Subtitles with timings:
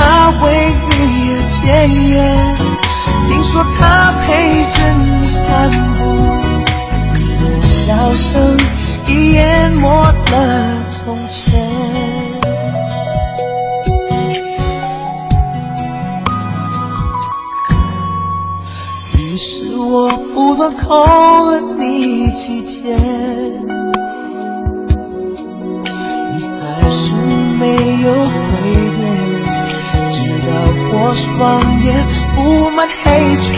[0.00, 0.96] 他为你
[1.28, 1.60] 而戒
[2.08, 2.16] 烟，
[3.28, 3.80] 听说他
[4.22, 5.44] 陪着你散
[5.98, 6.00] 步，
[7.12, 7.76] 你的笑
[8.16, 8.56] 声
[9.06, 10.12] 已淹没了
[10.88, 11.38] 从前。
[19.18, 23.49] 于是我不断扣了你几天。
[31.40, 31.48] 我双
[31.82, 31.88] 眼
[32.36, 32.38] 布
[32.76, 33.08] 满黑
[33.40, 33.48] 圈。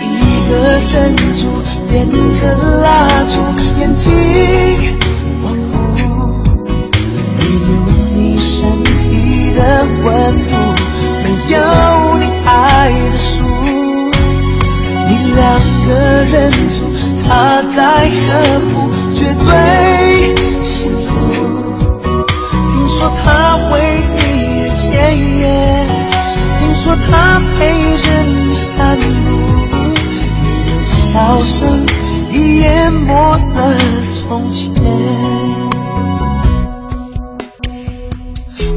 [0.00, 0.08] 我一
[0.48, 0.52] 个
[0.94, 0.96] 人
[1.36, 1.42] 住，
[1.86, 2.40] 点着
[2.80, 2.88] 蜡
[3.28, 3.34] 烛，
[3.78, 4.10] 眼睛
[5.42, 6.40] 模糊，
[7.36, 7.68] 没有
[8.16, 9.60] 你身体的
[10.02, 10.08] 温
[10.48, 10.52] 度，
[11.22, 11.56] 没有
[12.18, 12.48] 你爱
[12.88, 13.28] 的书。
[15.06, 15.38] 你两
[15.86, 15.88] 个
[16.32, 16.34] 人
[16.70, 16.74] 住，
[17.28, 17.28] 他
[17.76, 18.32] 在何
[18.72, 18.79] 处？
[31.44, 31.86] 声
[32.32, 33.76] 已淹没了
[34.10, 34.70] 从前。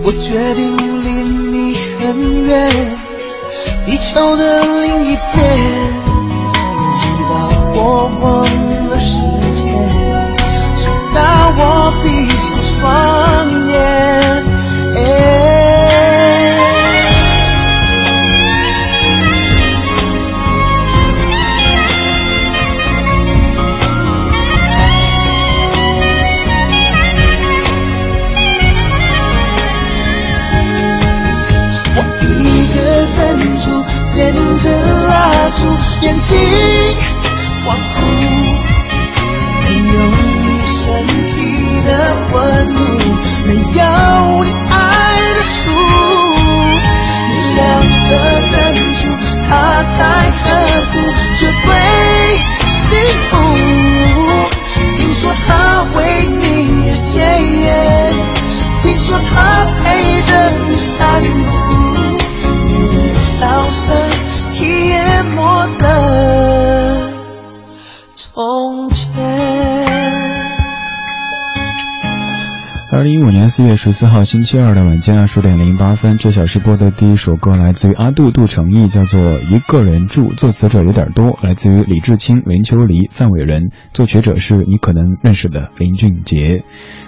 [0.05, 1.09] 我决定离
[1.51, 2.51] 你很远，
[3.85, 5.41] 地球的另一边，
[73.83, 79.19] 十四号星期二的晚间二十点零八分，这小时播的第一首歌来自于阿杜杜成义，叫做
[79.53, 86.63] 《一个人住》，作词者有点多，来自于李志清、林秋离、范伟仁，作曲者是你可能认识的林俊杰。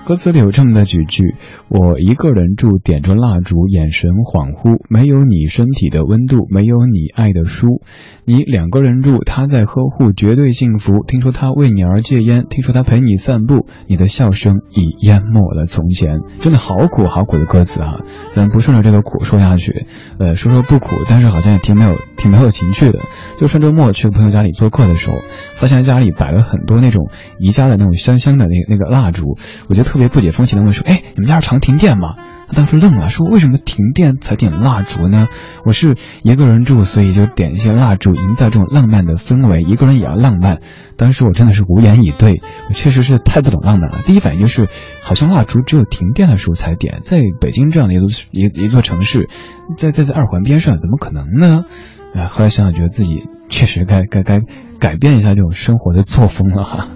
[0.06, 1.34] 歌词里有这么的几句：
[1.68, 7.82] 我一个人住，点着蜡烛，眼神恍惚，没有你身体的温度，没有你爱的书。
[8.26, 11.04] 你两个人住，他在呵护，绝对幸福。
[11.08, 16.20] 听说他为你而戒烟，听说他陪你散步，你的笑声已淹没了从前。
[16.40, 18.00] 真的好苦好苦的歌词啊！
[18.32, 19.86] 咱不顺着这个苦说下去，
[20.18, 23.02] 呃，说说不苦，但是好像也挺没有挺没有情趣的。
[23.38, 25.18] 就上周末去朋友家里做客的时候，
[25.58, 29.38] 发现家里摆了很多那种宜家的那种香香的那那个蜡烛，
[29.70, 32.16] 我就特别不解风情的问说：“哎，你们家常停电吗？”
[32.48, 35.28] 他当时愣了，说：“为什么停电才点蜡烛呢？
[35.66, 39.62] 我是一个人住，所以就点一些蜡烛，营造这种浪漫的氛围。
[39.62, 40.60] 一个人也要浪漫。
[40.98, 44.02] 当时我真的是无言以对，我确实是太不懂浪漫了。
[44.06, 44.70] 第一反应就是，
[45.02, 49.30] 好像蜡烛只有停电的时候才点，在北京这样的一座一一座城市，
[49.78, 51.66] 在在在二环边上，怎么可能呢？
[52.14, 54.40] 哎，后来想想，觉得自己确实该该该
[54.80, 56.88] 改变一下这种生活的作风了哈。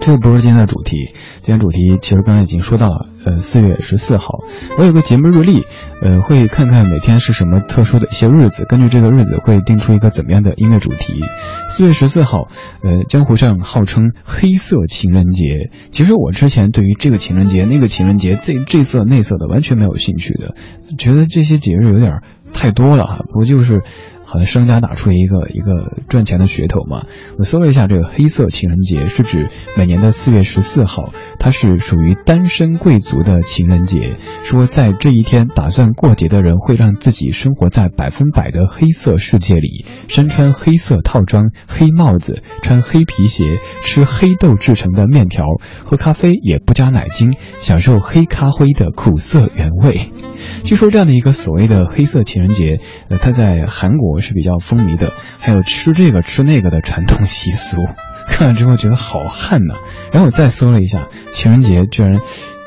[0.00, 3.08] 这个不是今天的主题，今天主题其实刚才已经说到了。
[3.24, 4.38] 呃，四月十四号，
[4.78, 5.64] 我有个节目日历，
[6.00, 11.20] 呃，会看看每天是什么特殊的一些日子，根据这个日子会定出一个怎么样的音乐主题。
[11.68, 12.46] 四月十四号，
[12.84, 15.70] 呃，江湖上号称黑色情人节。
[15.90, 20.54] 其实我之前对于这个情人节、那个情人节、这这色那色的完全没有兴趣的，
[20.96, 22.22] 觉得这些节日有点
[22.52, 23.24] 太多了哈。
[23.32, 23.82] 不就是。
[24.32, 27.04] 好像商家打出了一个一个赚钱的噱头嘛。
[27.36, 34.16] 我搜了一下，这个黑色情人节是指每年的四月十四号，它是属于单身贵族的情人节。
[34.42, 43.44] 说在这一天打算过节的人会让自己生活在百分百的黑色世界里，身穿黑色套装、黑帽子，穿黑皮鞋，
[43.82, 45.44] 吃黑豆制成的面条，
[45.84, 50.21] 喝咖啡也不加奶精，享受黑咖啡的苦涩原味。
[50.64, 57.78] 据说这样的一个所谓的黑色情人节，呃，它在韩国是比较风靡的，还有吃这个吃那个的传统习俗。
[58.26, 59.74] 看了之后觉得好汉呐，
[60.12, 62.20] 然后我再搜了一下，情人节居然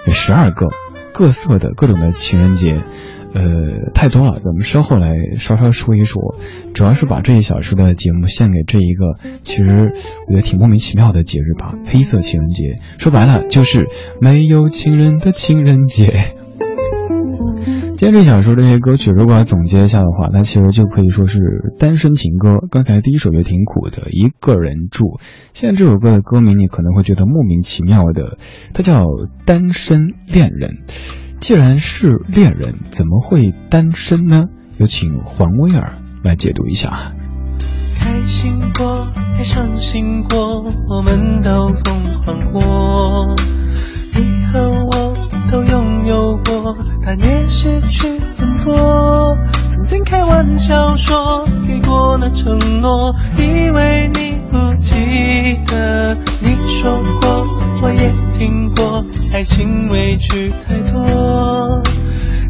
[0.06, 0.68] 有十二个，
[1.14, 2.74] 各色的各种的情人节，
[3.34, 6.36] 呃，太多了，咱们稍后来稍稍说一说。
[6.74, 9.64] 主要是把这一小时的节目献给这一个，其实
[10.28, 12.80] 我觉得挺莫名其妙的节日吧——黑色情人节。
[12.98, 13.88] 说白了就是
[14.20, 16.36] 没有情人的情人节。
[17.98, 21.40] 今天这小说这些歌曲，如果要总结一下的话，它其实就可以说是
[21.80, 22.50] 单身情歌。
[22.70, 25.18] 刚才第一首也挺苦的，一个人住。
[25.54, 28.38] 现在这首歌的歌名你可能会觉得莫名其妙的，
[28.74, 29.06] 它叫
[29.46, 30.72] 《单身恋人》。
[31.40, 34.44] 既然是恋人，怎么会单身呢？
[34.78, 37.14] 有请黄威尔来解读一下。
[37.98, 39.08] 开心过，
[39.38, 43.36] 也伤心过，我们都疯狂过。
[44.18, 44.95] 你和我
[46.06, 46.76] 有过。
[47.04, 49.38] 但也失去很多。
[49.70, 56.18] 曾经开玩笑说给过那承诺，以为你不记得。
[56.40, 57.48] 你说过，
[57.82, 61.84] 我也听过，爱情委屈太多。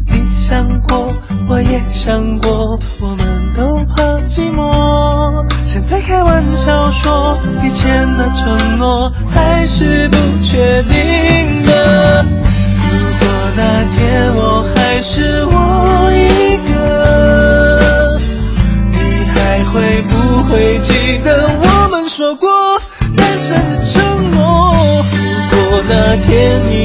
[0.06, 1.12] 你想过，
[1.48, 5.44] 我也想过，我们都怕寂寞。
[5.64, 12.45] 现在开玩笑说以前的承诺，还是不确定的。
[13.68, 15.50] 那天我还是我
[16.12, 18.16] 一个，
[18.92, 18.96] 你
[19.34, 20.12] 还会不
[20.44, 21.28] 会记得
[21.60, 22.48] 我们说过
[23.16, 25.04] 单身的承诺？
[25.50, 26.75] 如果那天你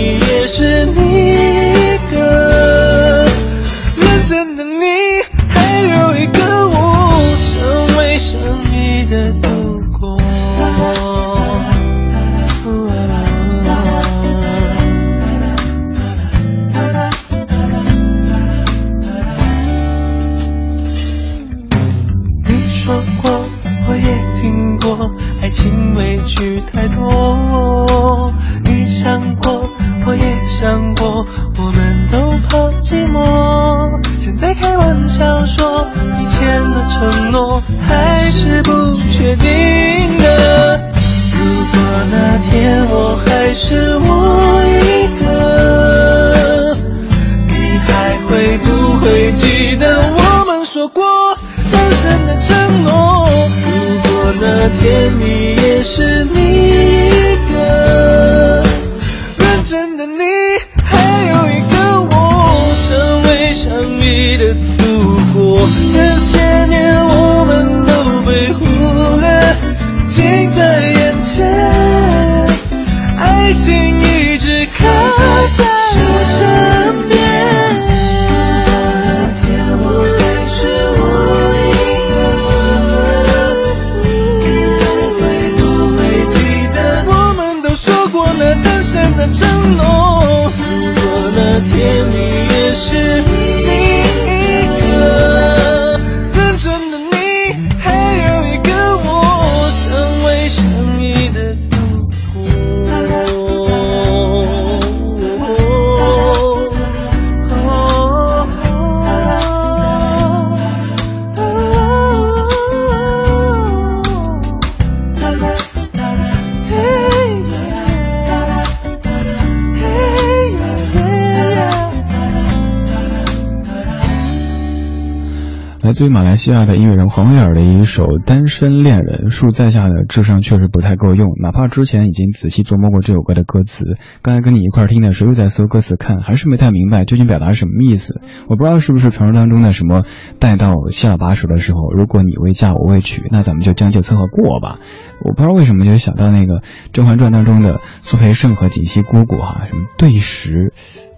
[125.91, 138.21] 来自于马来西亚的音乐人黄伟尔的一首《单身恋人》，恕在下的智商确实不太够用，哪怕之前已经仔细琢磨过这首歌的歌词，刚才跟你一块听的时候又在搜歌词看，还是没太明白究竟表达什么意思。
[138.47, 140.05] 我不知道是不是传说当中的什么
[140.39, 144.79] 待到七老八十的时候，如果你未嫁我未娶，那咱们就将就凑合过吧。
[145.25, 146.59] 我不知道为什么就想到那个
[146.93, 150.71] 《甄嬛传》当中的苏培盛和锦溪姑姑哈，什么对食，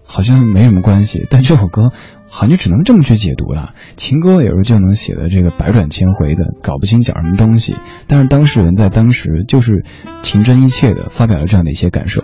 [0.04, 1.92] 好像没什么关系，但这首歌。
[2.34, 3.76] 好像只能这么去解读了。
[3.96, 7.76] 情歌有时候就能写的这个百转千回的，搞不清讲什么东西。
[8.08, 9.86] 但是当事人在当时就是
[10.24, 12.24] 情真意切的发表了这样的一些感受。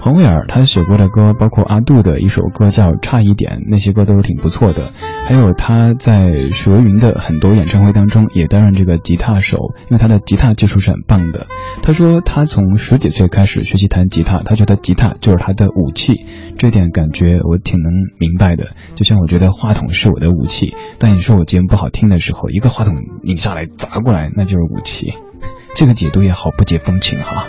[0.00, 4.92] 黄伟尔他写过的歌，包括阿杜的一首歌叫《差一点》，那些歌都是挺不错的。
[5.26, 9.58] 还有他在许茹芸的很多演唱会当中也担任这个吉他手，
[9.90, 11.46] 因为他的吉他技术是很棒的。
[11.82, 16.24] 他说他从十几岁开始学习弹吉他，他觉得吉他就是他的武器。
[16.56, 18.68] 这点感觉我挺能明白的。
[18.94, 25.12] 就像我觉得话筒是我的武器，但你说我节目不好听的时候，一个话筒拧下来砸过来，那就是武器。
[25.74, 27.48] 这个解读也好不解风情哈。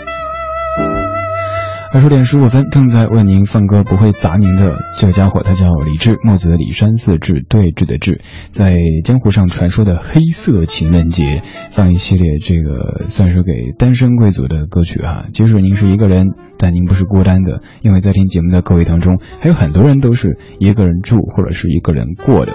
[1.91, 11.41] 二十点十五分，正在为您放歌，不会砸您的这个家伙，他叫李志，墨子李山寺志对峙的志，在江湖上传说的黑色情人节，
[11.71, 15.25] 放一系列这个算是给单身贵族的歌曲哈。
[15.33, 16.27] 即使您是一个人，
[16.59, 22.53] 但您不是孤单的，因为在听节目的各位当中，还有很多人都是一个人住或者是一个人过的。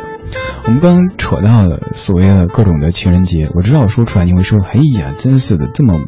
[0.64, 6.04] 我们刚扯到了所谓的各种的情人节，我知道我说出来你会说，哎呀，真是的，这么。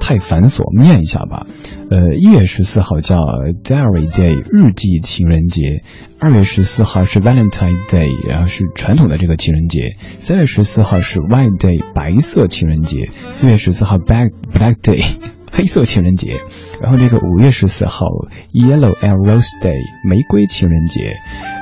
[0.00, 1.46] 太繁琐，念一下吧。
[1.90, 3.18] 呃，一月十四号叫
[3.62, 5.82] Diary Day 日记情人节，
[6.18, 9.96] 二月十四号是 Valentine Day，然后是传统的这个情人节。
[10.18, 15.04] 三月十四号是 White Day 白色情人节，四月十四号 Black Black Day
[15.52, 16.40] 黑色情人节。
[16.80, 18.06] 然后这个五月十四号
[18.54, 19.76] Yellow and Rose Day
[20.08, 21.16] 玫瑰情人节。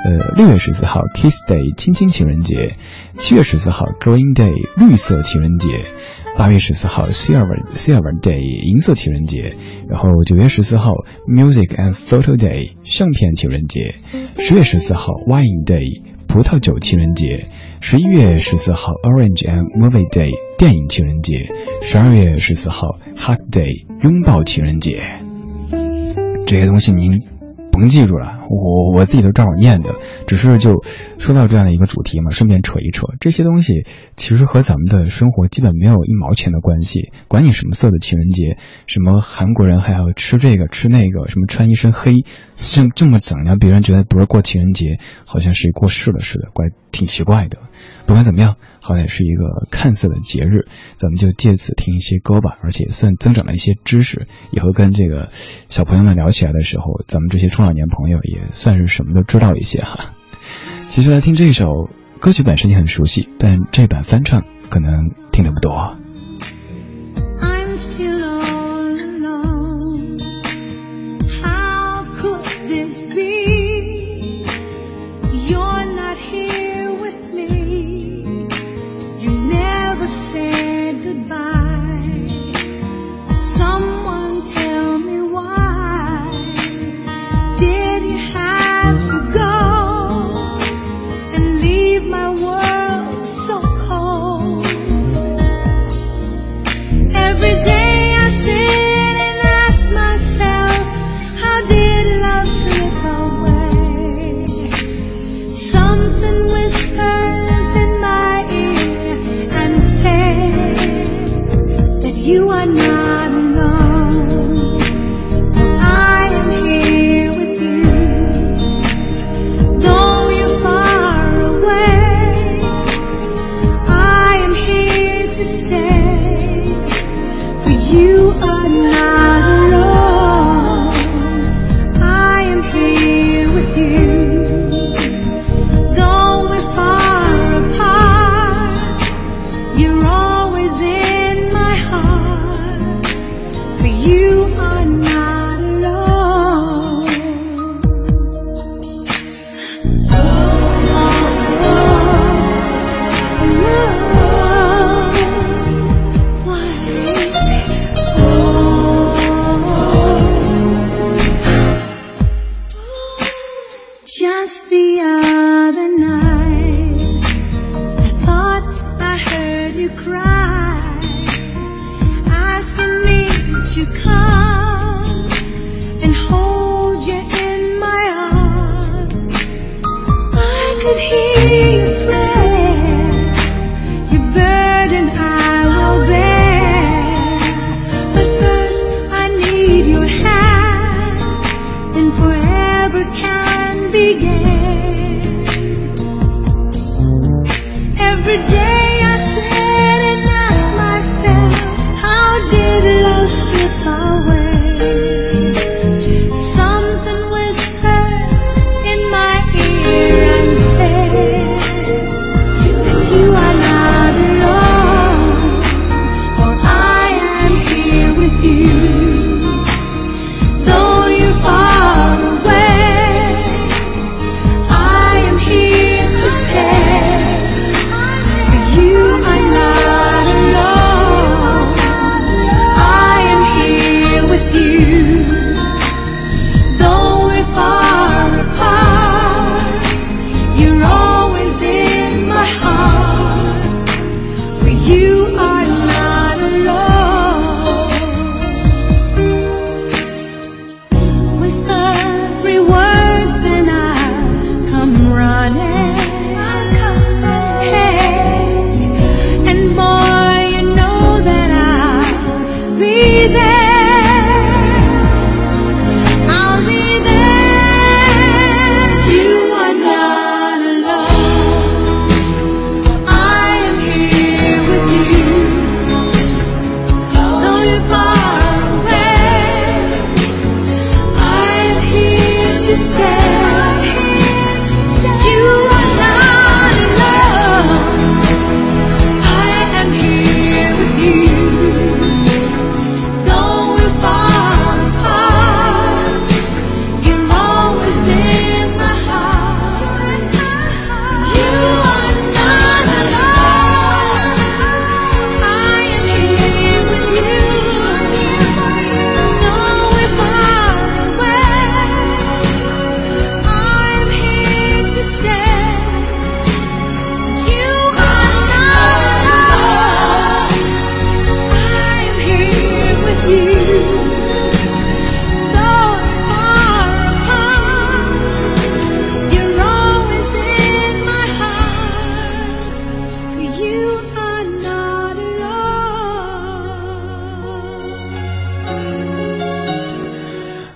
[0.04, 2.76] 呃，六月十四号 Kiss Day 亲亲情人节。
[3.14, 5.86] 七月十四号 Green Day 绿色情人节。
[6.38, 9.56] 八月十四号，Silver Silver Day，银色情人节。
[9.88, 10.92] 然后九月十四号
[11.26, 13.96] ，Music and Photo Day，相片情人节。
[14.38, 17.46] 十月十四号，Wine Day，葡萄酒情人节。
[17.80, 21.50] 十一月十四号，Orange and Movie Day，电影情人节。
[21.82, 25.02] 十二月十四号，Hug Day，拥抱情人节。
[26.46, 27.37] 这些东西您。
[27.78, 29.94] 能记住了，我我自己都照着念的，
[30.26, 30.84] 只是就
[31.18, 33.84] 说到这样的一个主题嘛，顺便扯一扯这些东西，
[34.16, 37.10] 其实和咱们的生活基本没有一毛钱的关系。
[37.28, 38.56] 管你什么色的情人节，
[38.86, 42.16] 什么韩国人还要吃这个吃那个，什么穿一身黑，
[42.56, 47.58] 这这么整，让别人觉得不是过情人节，好像是过世了似的，怪挺奇怪的。
[48.08, 54.26] 不管怎么样，好歹是一个看似的节日，咱们就借此听一些歌吧，而且算增长了一些知识。
[54.50, 55.28] 以后跟这个
[55.68, 60.14] 小朋友们聊起来的时候，咱们这些中老年朋友也算是什么都知道一些哈。
[60.86, 65.98] 其实来听这首歌曲本身你很熟悉，但这版翻唱可能听得不多。
[67.78, 68.37] could hear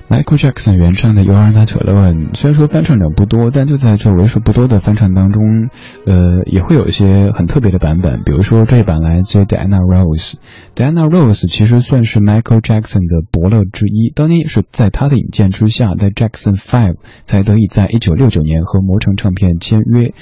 [0.08, 5.70] Michael Jackson 原唱的 You Are Not Alone，虽然说翻唱者不多，但就在这为数不多的翻唱当中，
[6.06, 8.22] 呃，也会有一些很特别的版本。
[8.22, 20.12] 比如说这版来自 Diana Rose，Diana Rose 其实算是 Michael Jackson 的伯乐之一，当年也是在他的引荐之下，在 Jackson Five 才得以在1969年和魔城唱片签约。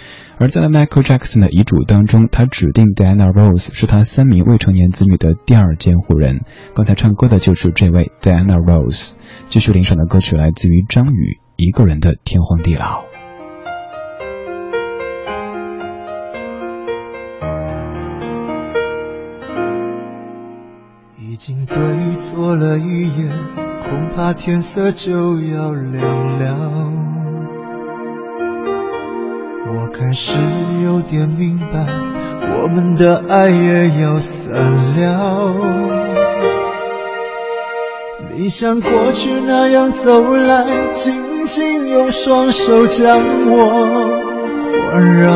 [0.40, 6.46] 而在 Michael Jackson 的遗嘱当中，他指定 Diana Rose 是他三名未成年子女的第二监护人。
[6.74, 9.12] 刚才唱歌的就是这位 Diana Rose。
[9.50, 13.02] 继续领赏的歌曲来自于张宇《一个人的天荒地老》。
[21.18, 21.76] 已经对
[22.16, 23.30] 坐了一夜，
[23.82, 26.90] 恐怕天色就要亮了。
[29.72, 30.32] 我开始
[30.82, 31.86] 有点明白，
[32.42, 34.52] 我们的爱也要散
[34.96, 35.54] 了。
[38.32, 44.10] 你像过去那样走来，紧紧用双手将我
[44.90, 45.30] 环绕。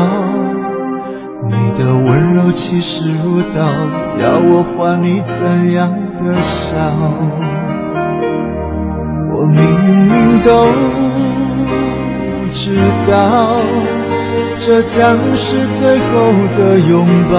[1.47, 3.61] 你的温柔气势如刀，
[4.19, 6.75] 要我还你怎样的笑？
[9.33, 9.55] 我明
[10.09, 10.67] 明都
[12.51, 12.75] 知
[13.09, 13.59] 道，
[14.57, 16.13] 这将是最后
[16.57, 17.35] 的拥抱。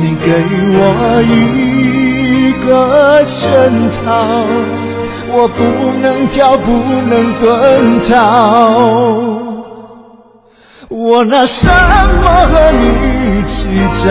[0.00, 0.26] 你给
[0.74, 0.80] 我
[1.28, 3.70] 一个圈
[4.04, 4.46] 套。
[5.34, 5.62] 我不
[6.02, 6.72] 能跳，不
[7.08, 7.40] 能遁
[8.10, 8.12] 逃，
[10.88, 13.66] 我拿什么和你计
[14.04, 14.10] 较？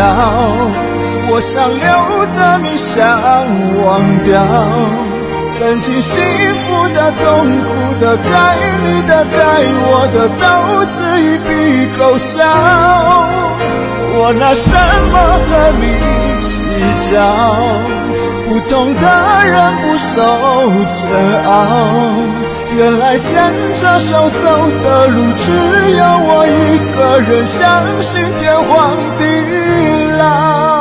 [1.30, 2.98] 我想留的你想
[3.84, 4.32] 忘掉，
[5.58, 6.22] 曾经幸
[6.56, 7.26] 福的、痛
[7.62, 8.30] 苦的、该
[8.84, 9.38] 你的、该
[9.84, 10.44] 我的，都
[10.86, 11.50] 自一笔
[12.00, 12.40] 勾销。
[14.14, 14.72] 我拿什
[15.12, 15.14] 么
[15.48, 15.84] 和你
[16.42, 16.50] 计
[17.12, 17.14] 较？
[18.48, 19.02] 不同的
[19.46, 20.12] 人不受
[20.90, 21.00] 煎
[21.46, 21.50] 熬，
[22.76, 23.30] 原来牵
[23.80, 24.44] 着手走
[24.84, 25.48] 的路，只
[25.96, 26.50] 有我一
[26.98, 27.60] 个人，相
[28.02, 28.70] 信天荒
[29.18, 29.22] 地
[30.18, 30.81] 老。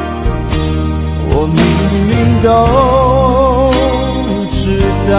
[1.33, 1.59] 我明
[2.07, 2.49] 明都
[4.49, 5.13] 知道，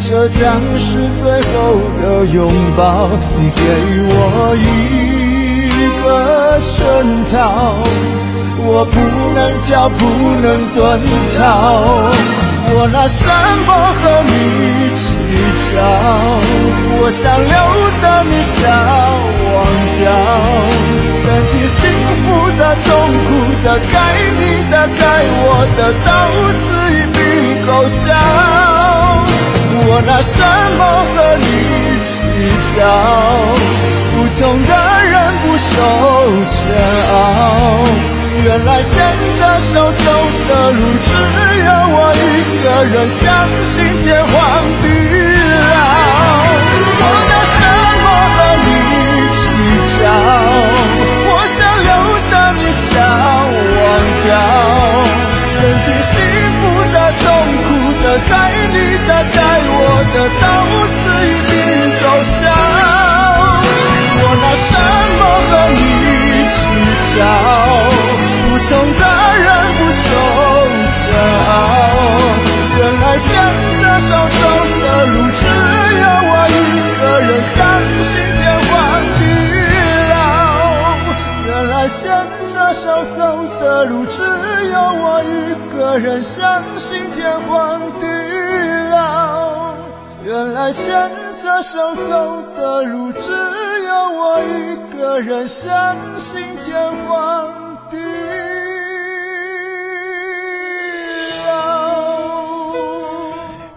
[0.00, 1.52] 这将是最后
[2.00, 3.08] 的拥抱。
[3.38, 3.62] 你给
[4.08, 4.60] 我一
[6.02, 6.74] 个圈
[7.30, 7.76] 套，
[8.64, 8.94] 我不
[9.34, 10.00] 能跳，不
[10.40, 10.78] 能遁
[11.38, 11.40] 逃。
[12.74, 13.24] 我拿什
[13.66, 13.70] 么
[14.02, 14.30] 和你
[14.96, 15.02] 计
[15.70, 15.76] 较？
[16.98, 17.54] 我想留
[18.00, 18.60] 的，你想
[19.52, 19.54] 忘
[19.98, 20.04] 掉。
[21.32, 21.80] 曾经幸
[22.26, 22.92] 福的、痛
[23.24, 23.30] 苦
[23.64, 23.96] 的、该
[24.38, 24.40] 你
[24.70, 25.02] 的、该
[25.40, 26.06] 我的，都
[26.60, 27.16] 自一笔
[27.66, 28.04] 勾销。
[29.88, 30.36] 我拿什
[30.76, 30.80] 么
[31.14, 31.42] 和你
[32.04, 32.12] 计
[32.76, 32.76] 较？
[34.12, 34.70] 不同的
[35.08, 35.72] 人不受
[36.50, 36.54] 煎
[37.14, 37.16] 熬。
[38.44, 38.92] 原来牵
[39.32, 40.04] 着手走
[40.50, 41.08] 的路，只
[41.64, 43.24] 有我一个人，相
[43.62, 43.72] 信
[44.04, 44.36] 天荒
[44.82, 44.84] 地
[45.72, 47.31] 老。
[58.12, 58.32] 苦的、该
[58.68, 59.74] 你的、在我
[60.12, 60.44] 的，都
[61.00, 61.50] 自一笔
[62.02, 62.40] 勾销。
[64.18, 64.70] 我拿什
[65.18, 65.80] 么和你
[66.52, 66.54] 计
[67.16, 67.20] 较？
[68.48, 69.02] 不同的
[69.38, 69.48] 人
[69.78, 70.04] 不受
[70.92, 71.02] 煎
[71.48, 71.50] 熬。
[72.76, 73.30] 原来牵
[73.80, 74.42] 着手走
[74.82, 75.40] 的路，只
[76.00, 76.52] 有我一
[77.00, 77.56] 个人，相
[78.02, 78.70] 信天荒
[79.18, 79.20] 地
[80.10, 80.12] 老。
[81.46, 82.00] 原来牵
[82.48, 83.18] 着手走
[83.58, 84.22] 的路，只
[85.92, 88.06] 个人相信天荒地
[88.90, 89.74] 老，
[90.24, 97.61] 原来牵着手走的路，只有我一个人相信天荒。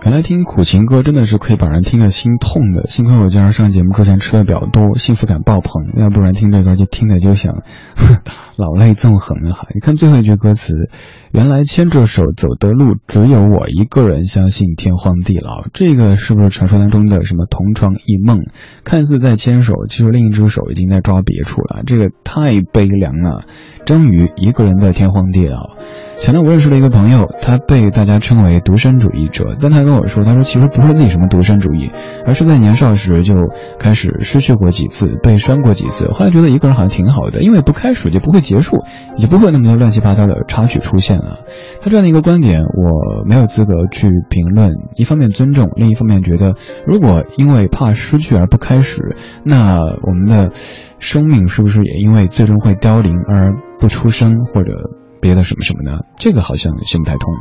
[0.05, 2.85] 原来听苦情歌真的是可以把人听得心痛的。
[2.85, 7.63] 幸亏我经常上节目之前吃的比较多，幸福感爆棚，要不然听这歌就听着就想
[8.55, 9.53] 老泪纵横啊！
[9.53, 10.75] 哈，你看最后一句歌词，
[11.31, 15.65] 原来牵着手走的路只有我一个人，相信天荒地老。
[15.73, 18.41] 这个是不是传说当中的什么同床异梦？
[18.83, 21.81] 看似在牵手，其实另一只手已经在抓别处了。
[21.87, 23.45] 这个太悲凉了，
[23.85, 25.77] 终于一个人在天荒地老。
[26.17, 31.91] 前段我认识了一个朋友，他被大家称为独身主义者，但他跟我说，他说其实不是自己什么独身主义，
[32.25, 33.35] 而是在年少时就
[33.77, 38.85] 开始失去过几次，被伤过几次，后来觉得一个人好像挺好的，因为不开始就不会结束，
[39.17, 41.41] 也不会那么多乱七八糟的插曲出现了。
[41.81, 44.71] 他这样的一个观点，我没有资格去评论。
[44.95, 46.53] 一方面尊重，另一方面觉得，
[46.87, 50.51] 如果因为怕失去而不开始，那我们的
[50.97, 54.71] 生命是不是也因为最终会凋零而不出声，或者？
[55.21, 56.01] 别的什么什么呢？
[56.17, 57.33] 这个好像行不太通。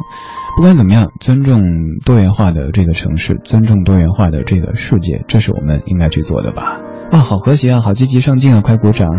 [0.56, 1.60] 不管怎么样，尊重
[2.02, 6.80] 多元化的这个城市，尊重多元化的这个世界，这是我们应该去做的吧？
[7.12, 9.10] 哇，好和谐啊，好积极上进啊，快鼓掌！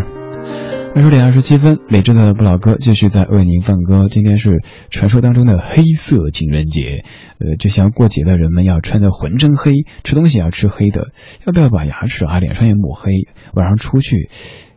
[0.96, 4.08] 二十点二十七分，理智的不老哥继续在为您放歌。
[4.10, 7.04] 今天是传说当中的黑色情人节，
[7.38, 11.12] 呃，就像过节的人们要穿的浑身黑，吃东西要吃黑的，
[11.46, 13.12] 要不要把牙齿啊、脸上也抹黑？
[13.54, 14.28] 晚上出去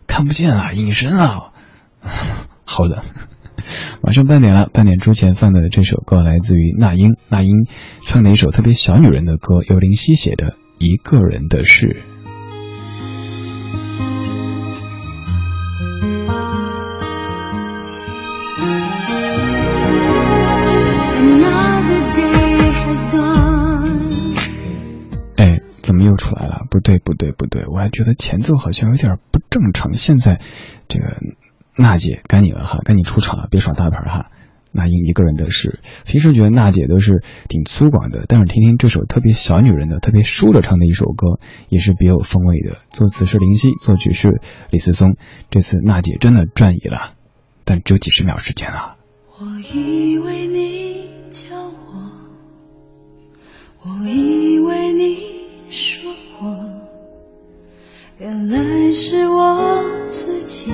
[0.06, 1.54] 看不见啊，隐身啊，
[2.66, 3.04] 好的。
[4.02, 7.68] 晚上半点了，半点之前放的这首歌来自于那英，那英
[8.06, 11.88] 唱的一首特别小女人的歌，由林夕写的《一个人的事》。
[25.36, 26.66] 哎，怎么又出来了？
[26.72, 29.92] 不对，不对，不对，我还觉得前奏好像有点不正常。
[29.94, 30.40] 现在
[30.88, 31.18] 这个。
[31.80, 34.32] 娜姐，该你了哈，该你出场了，别耍大牌哈。
[34.72, 41.40] 那英一个人的事，平时觉得娜姐都是挺粗犷的，但是听听这首特别小女人的、特别舒着唱的一首歌，
[41.70, 42.78] 也是别有风味的。
[42.90, 45.16] 作词是林夕，作曲是李思松。
[45.50, 47.14] 这次娜姐真的转移了，
[47.64, 48.98] 但只有几十秒时间啊。
[49.40, 52.12] 我以为你叫我，
[53.86, 55.18] 我以为你
[55.70, 56.12] 说
[56.42, 56.70] 我，
[58.20, 60.72] 原来是我自己。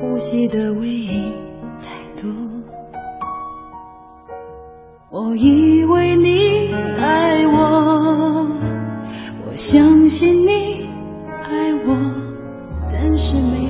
[0.00, 1.34] 呼吸的尾音
[1.80, 2.30] 太多，
[5.10, 8.46] 我以为你爱我，
[9.44, 10.88] 我相信你
[11.26, 11.96] 爱我，
[12.92, 13.68] 但是没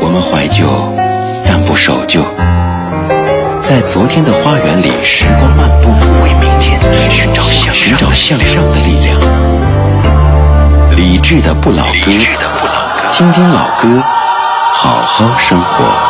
[0.00, 0.64] 我们怀旧，
[1.44, 2.22] 但不守旧，
[3.60, 5.90] 在昨天的花园里时光漫步，
[6.22, 9.18] 为明天寻找向寻找向上的力量。
[10.96, 12.12] 理智的不老歌，
[13.10, 14.00] 听听老歌。
[15.16, 16.03] 好好生活。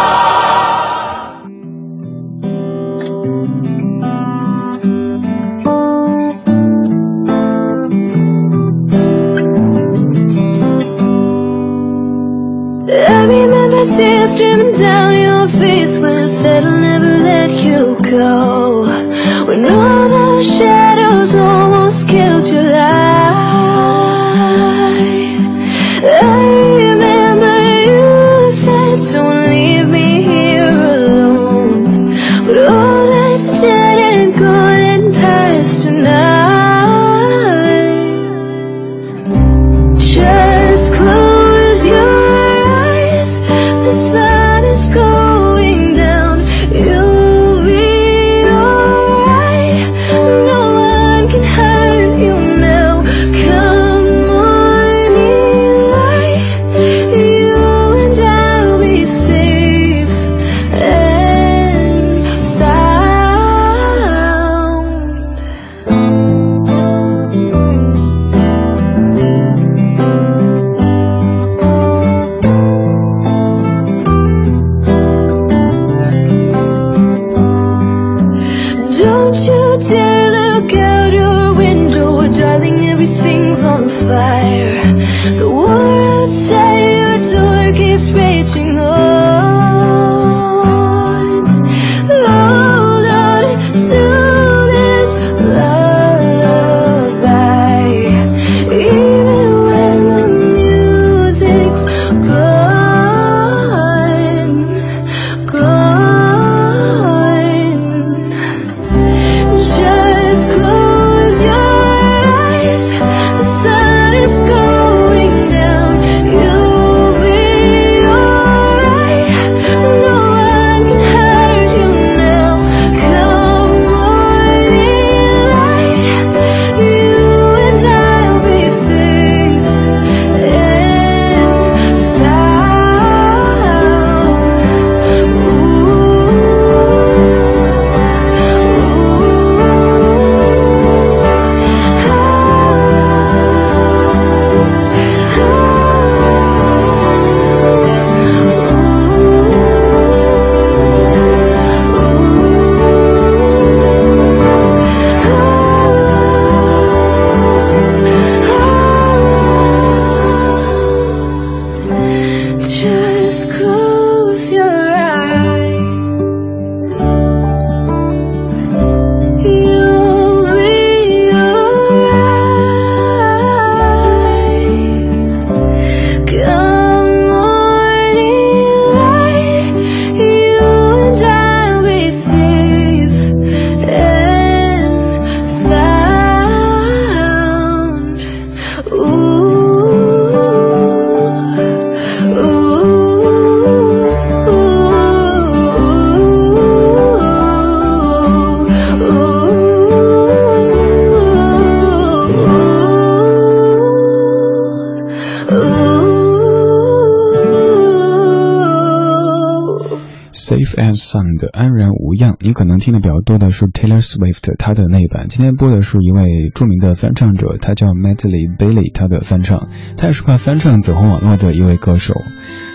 [211.14, 215.28] Sun 的安然无恙，你可能听的比较多的是 Taylor Swift 他的那一版。
[215.28, 222.14] 今天播的是一位著名的翻唱者，他叫 Medley Bailey，他的翻唱，他也是快翻唱走红网络的一位歌手。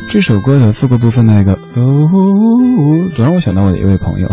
[0.08, 2.10] 这首歌的副歌部分那个哦，
[3.13, 4.30] 总让我想到我的一位朋友。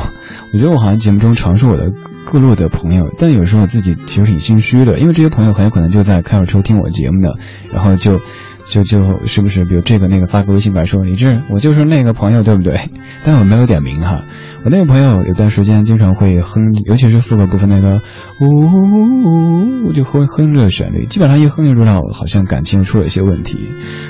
[0.53, 1.91] 我觉得我好像节目中常说我的
[2.25, 7.35] 各路的朋友，但有时候我自己其实挺心虚的，因为这些朋友很有可能就在开着车听我节目的，
[7.73, 8.21] 然后就。
[8.69, 12.91] 就就是不是，比如这个那个发个微信来说，李志，我就是那个朋友，对不对？
[13.25, 14.23] 但我没有点名哈。
[14.65, 18.01] 我那个朋友有段时间经常会哼，尤其是副歌部分那个
[18.41, 23.57] 呜呜呜，就哼哼着旋律，基本上一哼就知道好像感情出了一些问题。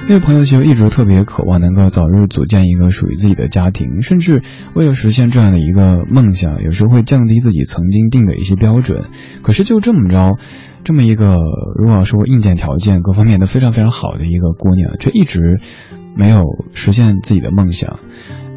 [0.08, 4.40] 那个朋友其实一直特别渴望能够早日组建一个属于自己的家庭，甚至
[4.72, 9.04] 为了实现这样的一个梦想，有时候会降低自己曾经定的一些标准。
[9.42, 10.38] 可是就这么着。
[10.86, 11.34] 这么一个，
[11.74, 15.58] 如果说硬件条件各方面都非常非常好的一个姑娘，却一直
[16.14, 16.44] 没有
[16.74, 17.98] 实现自己的梦想。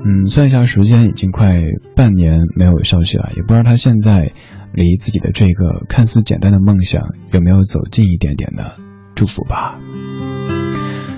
[0.06, 1.64] 嗯，算一下时间，已经快
[1.96, 4.32] 半年没有消息了，也不知道她现在
[4.74, 8.76] 离自己的这个看似简单的梦想有没有走近一点点的
[9.16, 9.80] 祝福吧。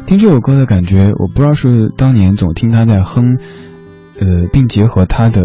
[0.08, 3.38] 听这首歌的感觉，我不知道是当年总听她在哼。
[4.22, 5.44] 呃，并结合他的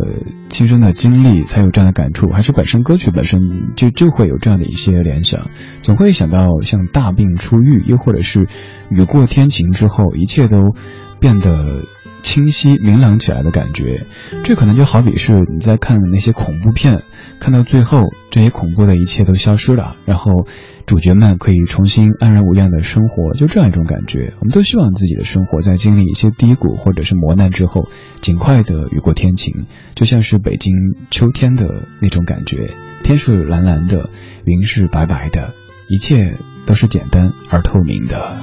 [0.50, 5.48] 亲身的经历才有这样的感触，还是本身歌曲本身就就会有这样的一些联想，
[5.80, 8.46] 总会想到像大病初愈，又或者是
[8.90, 10.74] 雨过天晴之后，一切都
[11.18, 11.84] 变得
[12.22, 14.04] 清晰明朗起来的感觉。
[14.44, 17.02] 这可能就好比是你在看那些恐怖片，
[17.40, 20.46] 看到最后这些恐怖的一切都消失了，然后。
[20.86, 24.34] 主角们可以重新安然无恙的生活，就这样一种感觉。
[24.38, 27.88] 我们都希望自己的生活在经历一些低谷或者是磨难之后，
[28.20, 30.72] 尽快的雨过天晴，就像是北京
[31.10, 32.70] 秋天的那种感觉。
[33.02, 34.10] 天是蓝蓝的，
[34.44, 35.54] 云是白白的，
[35.88, 38.36] 一切都是简单而透明的。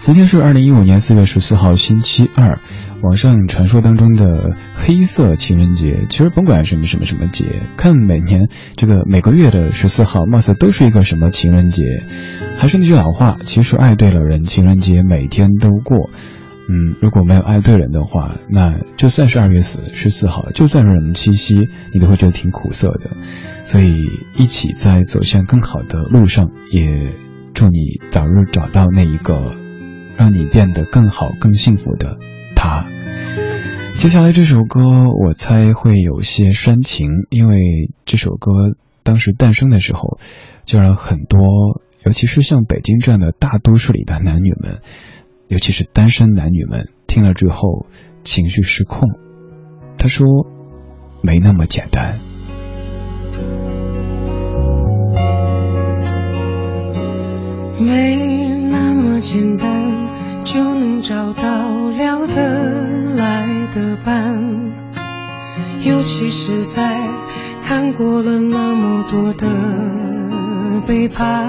[0.00, 2.58] 今天是二零一五年四月十四号，星期二。
[3.00, 11.84] 网上传说当中的黑色情人节，其实甭管什么什么什么节，看每年这个每个月的十四号，貌似都是一个什么情人节。
[12.56, 16.10] 还是那句老话，其实爱对了人，情人节每天都过。
[16.68, 21.54] 嗯，如果没有爱对人的话，那就算是二月四十四号，就算是人七夕，
[21.94, 23.10] 你都会觉得挺苦涩的。
[23.62, 27.12] 所以，一起在走向更好的路上，也
[27.54, 29.54] 祝你早日找到那一个
[30.16, 32.18] 让你变得更好、更幸福的。
[32.58, 32.86] 他，
[33.94, 37.60] 接下来这首歌我猜会有些煽情，因为
[38.04, 40.18] 这首歌当时诞生的时候，
[40.64, 44.80] 就让很多，尤其是像北京这样的大都市里的男女们，
[45.46, 47.86] 尤其是单身男女们，听了之后
[48.24, 49.08] 情绪失控。
[49.96, 50.26] 他说
[51.22, 52.18] ：“没那么简单，
[57.80, 58.16] 没
[58.68, 59.86] 那么简单。”
[61.00, 64.40] 找到聊得来的伴，
[65.80, 66.96] 尤其是在
[67.62, 69.46] 看过了那么多的
[70.86, 71.48] 背叛，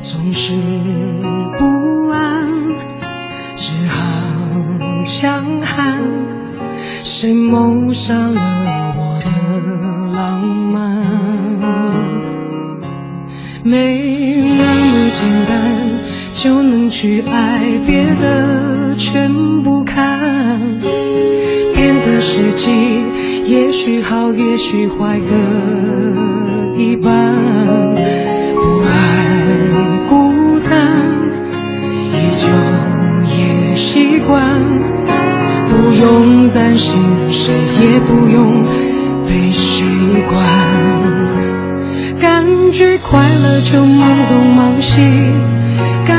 [0.00, 0.54] 总是
[1.56, 2.46] 不安，
[3.54, 4.02] 只好
[5.04, 6.00] 强悍。
[7.02, 8.40] 谁谋杀了
[8.96, 9.32] 我的
[10.12, 11.04] 浪漫？
[13.62, 14.02] 没
[14.58, 15.83] 那么简单。
[16.44, 20.60] 就能去爱，别的全不看。
[21.74, 22.70] 变的时机，
[23.46, 25.34] 也许好，也许坏各
[26.78, 27.34] 一半。
[28.56, 29.48] 不爱
[30.10, 31.00] 孤单，
[32.12, 32.52] 依旧
[33.38, 34.60] 也习惯。
[35.64, 38.60] 不用担心，谁也不用
[39.22, 39.86] 被谁
[40.30, 40.44] 管。
[42.20, 45.00] 感觉快乐就忙东忙西。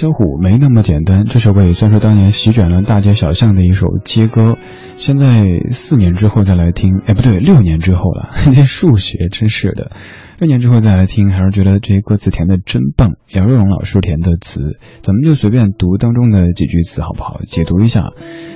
[0.00, 4.56] 小虎没那么简单，这首歌也算是当年席卷了大街小巷的一首街歌。
[4.96, 8.30] 现在四年之后再来听，哎，不对，六年之后了。
[8.50, 9.90] 这数学真是的，
[10.38, 13.16] 六年之后再来听，还是觉得这些歌词填的真棒。
[13.28, 17.42] 杨若荣老师填的词，咱们就随便读当中的几句词好不好？
[17.44, 18.04] 解读一下，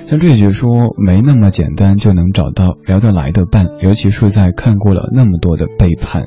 [0.05, 6.23] 像这一句说没那么简单就能找到聊得来的伴，尤其是在看过了那么多的背叛。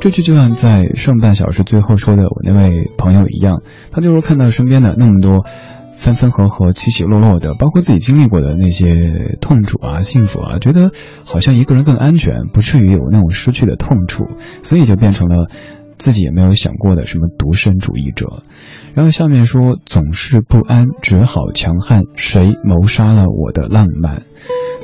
[0.00, 5.44] 这句就像在上半小时最后说的我那位朋友一样，他就是看到身边的那么多
[5.96, 10.92] 分分合合、起起落落的，包括自己经历过的那些痛楚啊、幸福啊，觉得
[11.24, 14.26] 好像一个人更安全，不至于有那种失去的痛楚，
[14.62, 15.48] 所以就变成了
[15.98, 18.42] 自己也没有想过的什么独身主义者。
[18.94, 24.22] 然后下面说总是不安，只好强悍，谁谋杀了我的浪漫？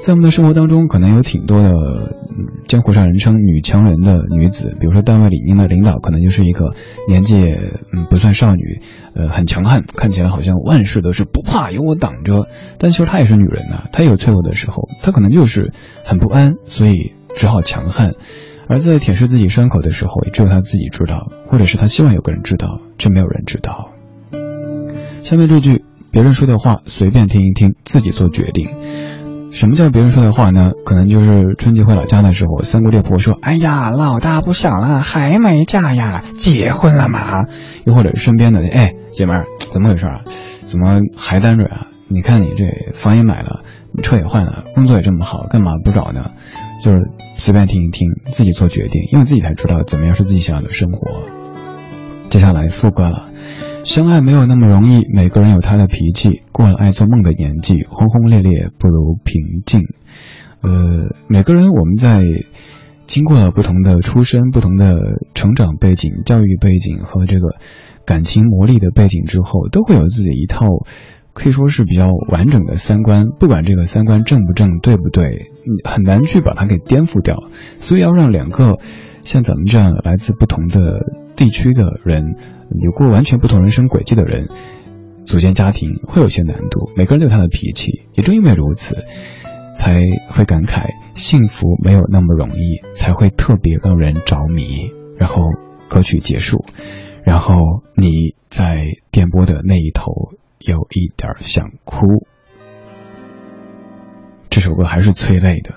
[0.05, 1.71] 在我们的生活当中，可能有挺多的，
[2.67, 6.71] 江湖上人称女强人的女子，比如说单位里面的领导，可能就是一个
[7.07, 7.37] 年纪
[7.93, 8.81] 嗯不算少女，
[9.15, 12.49] 呃很强悍，看起来好像万事都是不怕有我挡着，
[12.81, 15.71] 但其实她也是女人呐、她也有脆弱的时候，她可能就是
[16.05, 18.15] 很不安，所以只好强悍。
[18.67, 23.93] 而在舔舐自己伤口的时候，也只有她自己知道，或者是她希望有个人知道，却没有人知道。
[25.23, 28.69] 下面这句，别人说的话随便听一听，自己做决定。
[29.53, 30.73] 什么叫别人说的话呢？
[30.85, 37.45] 可能就是春节回老家的时候，三姑六婆说：“哎呀，老大不小了，还没嫁呀，结婚了吗？”
[37.85, 40.25] 又或者身边的，哎，姐妹儿，怎么回事啊？
[40.65, 41.89] 怎么还单着啊？
[42.09, 43.61] 你看你这房也买了，
[44.03, 46.31] 车也换了，工作也这么好，干嘛不找呢？
[46.83, 51.23] 就是随便听一听，自己做决定，因为自己才知道怎么样是自己想要的生活。
[52.31, 53.27] 接下来副歌了。
[53.85, 56.41] 相爱没有那么容易，每个人有他的脾气。
[56.53, 59.83] 过了爱做梦的年纪，轰轰烈烈不如平静。
[60.63, 62.23] 呃，每个人我们在
[63.07, 64.95] 经过了不同的出身、不同的
[65.35, 67.57] 成长背景、教育背景和这个
[68.07, 70.65] 感情磨砺的背景之后，都会有自己一套
[71.33, 73.27] 可以说是比较完整的三观。
[73.39, 75.51] 不管这个三观正不正、对不对，
[75.85, 77.37] 很难去把它给颠覆掉。
[77.77, 78.79] 所以要让两个
[79.25, 80.81] 像咱们这样来自不同的
[81.37, 82.37] 地区的人。
[82.81, 84.49] 有过完全不同人生轨迹的人
[85.27, 89.05] 组建家庭会有些难度，每个人都有他的脾气，也正因为如此，
[89.77, 94.91] 才会感慨幸福没有那么容易，才会特别让人着迷。
[95.19, 95.51] 然后
[95.91, 96.65] 歌曲结束，
[97.25, 102.07] 然后你在电波的那一头有一点想哭。
[104.49, 105.75] 这首歌还是催泪的。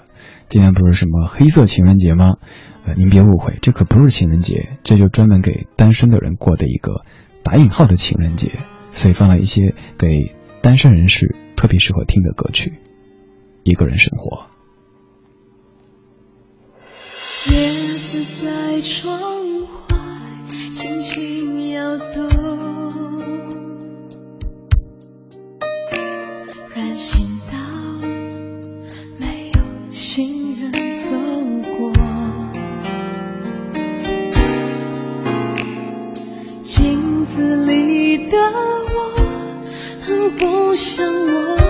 [0.48, 2.38] 今天不是什么黑色情人节吗？
[2.86, 7.02] 呃，您别误会，这可不是情人节，这就专门给单身的人过的一个
[7.44, 8.60] 打引号的情人节，
[8.92, 12.80] 所以放了一些给单身人士特别适合听的歌曲。
[13.64, 14.46] 一个人生活。
[17.48, 19.25] 叶子在窗
[38.30, 39.14] 的我
[40.02, 41.65] 很不像我。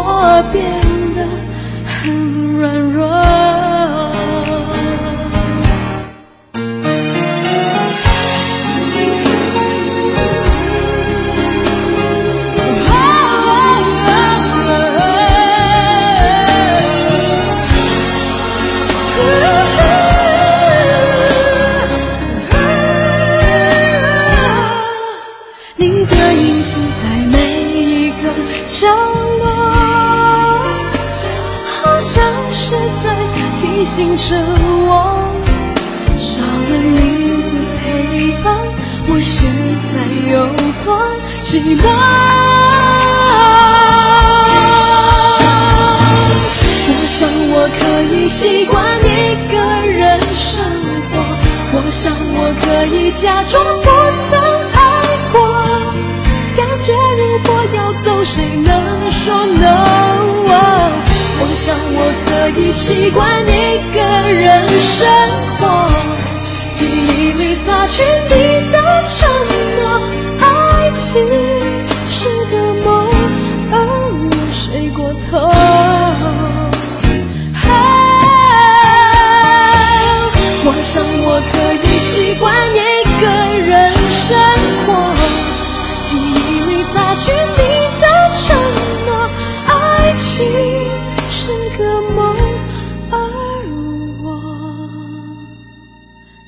[0.00, 0.97] 我变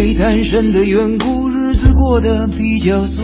[0.00, 3.20] 为单身的缘故，日子过得比较俗。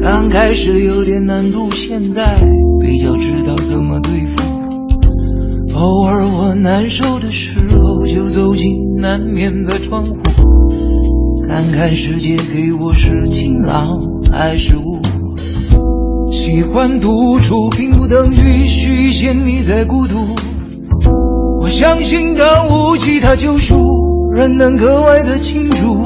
[0.00, 2.40] 刚开始有点难度，现在
[2.80, 4.40] 比较知道怎么对付。
[5.74, 10.14] 偶尔我难受的时候，就走进南面的窗户，
[11.48, 13.88] 看看世界给我是晴朗
[14.30, 15.00] 还是雾。
[16.30, 20.14] 喜欢独处，并不等于虚显你在孤独。
[21.60, 23.74] 我相信当无吉他救赎，
[24.38, 26.00] 人能格外的清楚。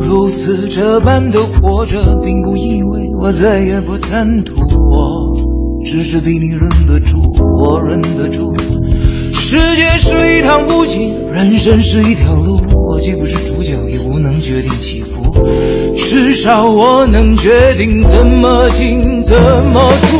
[0.00, 4.56] 如此这般的活着，并不意味我再也不贪图。
[4.90, 5.32] 我
[5.84, 7.22] 只是比你忍得住，
[7.62, 8.52] 我忍得住。
[9.32, 12.60] 世界是一趟无尽，人生是一条路。
[12.88, 15.22] 我既不是主角，也无能决定起伏。
[15.96, 19.36] 至少我能决定怎么进，怎
[19.72, 20.16] 么出。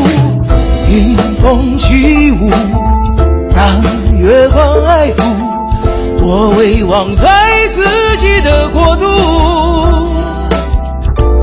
[0.89, 2.49] 迎风起舞，
[3.53, 3.83] 当
[4.17, 5.38] 月光爱抚。
[6.31, 7.27] 我唯望在
[7.71, 7.81] 自
[8.17, 9.07] 己的国度，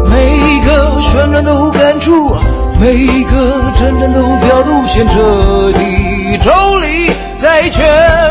[0.09, 2.37] 每一个旋转都感触，
[2.81, 7.85] 每一个真正都表露，先彻底抽离，再全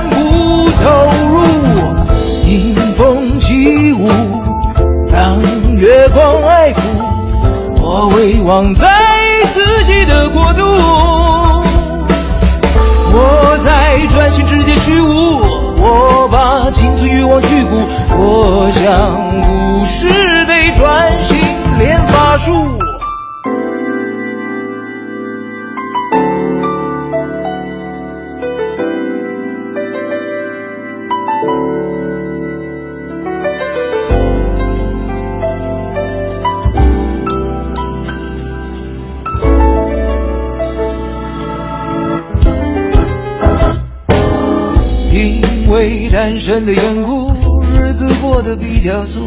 [0.09, 1.43] 部投入。
[2.47, 4.09] 迎风起舞，
[5.11, 5.41] 让
[5.75, 6.79] 月光爱抚，
[7.81, 8.87] 我唯望在
[9.53, 10.63] 自己的国度。
[13.11, 15.54] 我在专心直接虚无，
[15.87, 17.75] 我把青春欲望去骨，
[18.17, 18.81] 我想
[19.41, 20.07] 故事
[20.47, 21.37] 得专心
[21.77, 22.84] 练法术。
[46.45, 47.33] 单身的缘故，
[47.73, 49.19] 日子过得比较俗。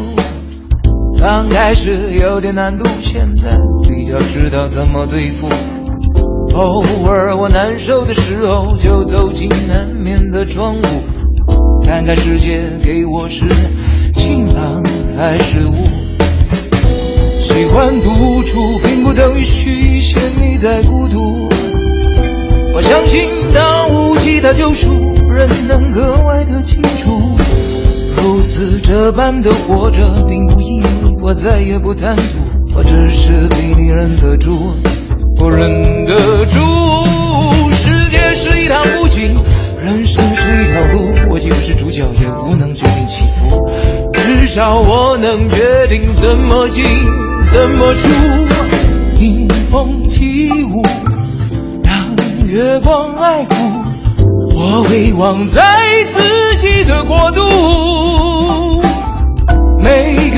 [1.19, 5.49] 刚开始有点难度，现在比较知道怎么对付。
[6.53, 11.03] 偶尔我难受的时候，就走进南面的窗户，
[11.85, 13.45] 看看世界给我是
[14.13, 14.81] 晴朗
[15.17, 15.73] 还是雾。
[17.37, 21.49] 喜欢独处，并不等于虚显你在孤独。
[22.73, 24.87] 我相信，当无其他救赎，
[25.27, 26.98] 人能格外的清楚。
[28.21, 30.87] 如此这般的活着，并不意味
[31.21, 32.21] 我再也不贪图，
[32.75, 34.73] 我只是比你忍得住，
[35.39, 36.59] 我忍得住。
[37.73, 39.41] 世界是一趟布景，
[39.83, 43.65] 人生是一条路，我既不是主角，也无能决定起伏。
[44.13, 46.83] 至少我能决定怎么进，
[47.51, 48.09] 怎么出。
[49.19, 50.83] 迎风起舞，
[51.83, 52.15] 当
[52.47, 53.53] 月光爱抚，
[54.55, 58.08] 我回望在自己的国度。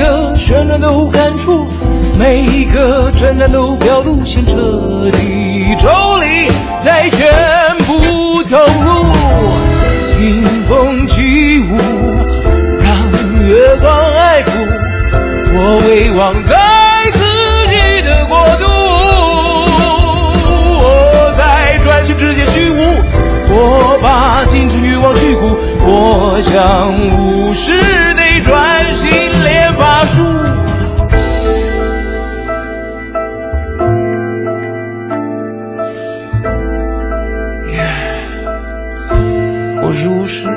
[0.02, 1.64] 的旋转都感触，
[2.18, 5.88] 每一个转转都表露，先彻底抽
[6.18, 6.50] 离，
[6.84, 7.30] 再全
[7.86, 9.04] 部投入。
[10.20, 11.76] 迎风起舞，
[12.80, 13.10] 让
[13.46, 14.50] 月光爱抚，
[15.54, 16.58] 我回望在
[17.12, 17.20] 自
[17.68, 18.66] 己的国度。
[20.82, 20.84] 我
[21.38, 22.74] 在专心直接虚无，
[23.50, 27.72] 我把青春欲望去骨，我想无视
[28.32, 29.10] 内专心
[29.44, 30.22] 练法术。
[39.82, 40.48] 我是巫师，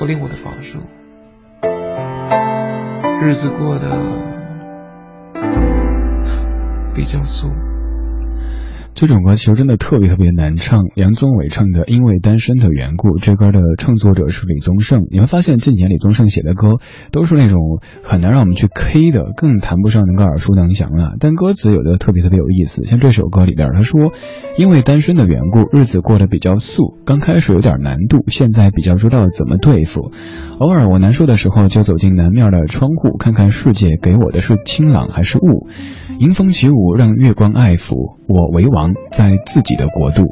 [0.00, 0.80] 我练我的法术，
[3.24, 3.88] 日子过得
[6.92, 7.48] 比较素。
[8.94, 15.06] 这首歌其实真的特别特别难唱，杨宗纬唱的《因为单身的缘故》，这歌的创作者是李宗盛。
[15.10, 16.76] 你会发现近年李宗盛写的歌
[17.10, 21.14] 都是那种很难让我们去 K 的，更谈不上能够耳熟能详了。
[21.18, 24.12] 但歌词有的特别特别有意思，像这首歌里边他说
[24.58, 30.12] ：“因为单身的缘故，日子过得比较素，刚开始有点难度，现在比较知道怎么对付。
[30.58, 35.66] 偶尔我难受的时候，就走进南面的窗户，看看世界给我的是清朗还是雾。
[36.20, 40.24] 迎风起舞，让月光爱抚 我，为王在自己的国度。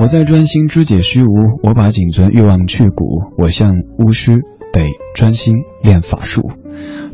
[0.00, 1.30] 我在专心肢解虚无，
[1.62, 3.04] 我把仅存欲望去骨。
[3.38, 4.42] 我像巫师，
[4.72, 6.50] 得专心练法术。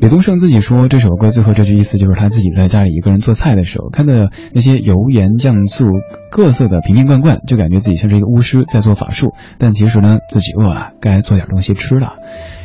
[0.01, 5.87] 李宗盛自己说，这首歌最后这句意思就是他自己在家里一个人做菜的时候，看的那些油盐酱醋
[6.33, 9.35] 各色的瓶瓶罐罐，就感觉自己像是一个巫师在做法术。
[9.59, 12.14] 但其实呢，自己饿了，该做点东西吃了。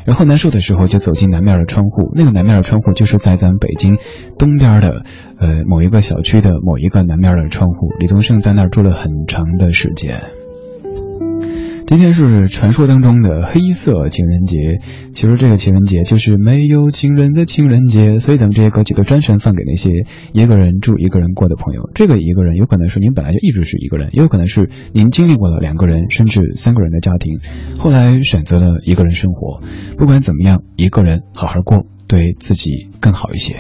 [0.08, 3.98] 然后难受的时候就走进南面的窗户，那个南面的窗户就是在咱北京
[4.40, 5.04] 东边的
[5.38, 7.90] 呃某一个小区的某一个南面的窗户。
[8.00, 10.22] 李宗盛在那儿住了很长的时间。
[11.88, 14.58] 今天是传说当中的黑色情人节，
[15.14, 19.90] 其实这个情人节就是没有情人的情人节，所以咱们这些歌曲都专程放给那些
[20.34, 21.90] 一个人住、一个人过的朋友。
[21.96, 27.40] 这个一个人有可能是您本来就一直是一个人，也有可能是您经历过了两个人甚至三个人的家庭，
[27.80, 29.62] 后来选择了一个人生活。
[29.98, 33.56] 不管怎么样，一个人好好过，对自己更好一些。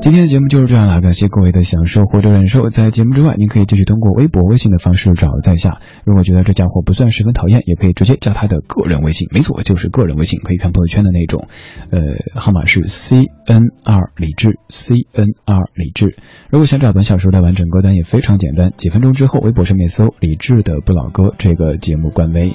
[0.00, 2.68] 今天的节目就是这样了，感谢各位的享受或者忍受。
[2.68, 5.80] 在节目之外，您可以继续通过微博、微信的方式找在下。
[6.04, 11.48] 如果觉得这家伙不算十分讨厌，也可以直接加他的个人微信，没错，就是个人微信，可以看朋友圈的那种。
[11.90, 16.16] 呃，号码是 C N R 李志，C N R 李志。
[16.48, 22.54] 如果想找本小说的完整歌单，也非常简单，几分钟之后，微博上面搜“李志的不老歌”这个节目官微。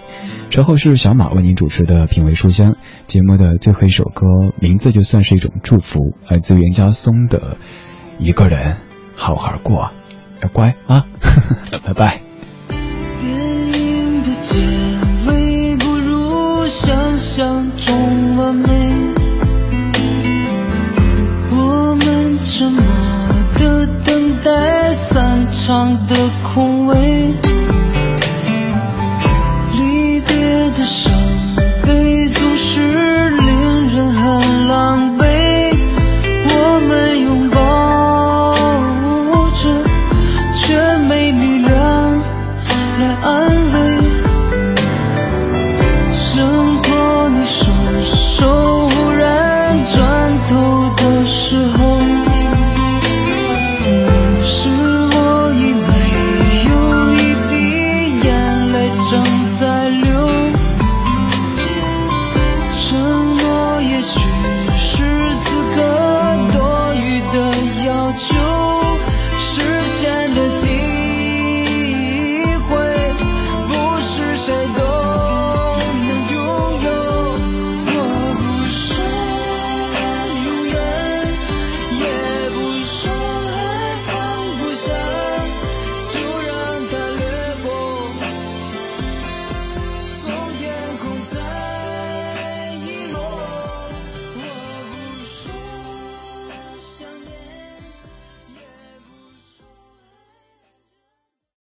[0.49, 2.75] 稍后是小马为您主持的品味书香
[3.08, 4.26] 节目的最后一首歌
[4.60, 7.58] 名字就算是一种祝福来自袁家松的
[8.20, 8.78] 一个人
[9.16, 9.91] 好好过。
[10.41, 11.41] 要乖啊呵
[11.72, 12.22] 呵 拜拜。
[13.18, 14.58] 电影的结
[15.28, 18.70] 尾不如想象中完美
[21.51, 22.84] 我们沉默
[23.60, 27.42] 的等待散场的空位。